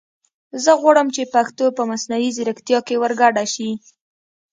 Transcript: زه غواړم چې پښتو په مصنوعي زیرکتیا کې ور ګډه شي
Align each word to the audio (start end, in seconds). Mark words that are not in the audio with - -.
زه 0.63 0.71
غواړم 0.81 1.07
چې 1.15 1.31
پښتو 1.33 1.65
په 1.77 1.83
مصنوعي 1.91 2.29
زیرکتیا 2.37 2.79
کې 2.87 2.95
ور 3.01 3.13
ګډه 3.21 3.43
شي 3.53 3.69